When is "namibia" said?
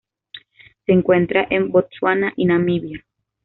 2.45-3.05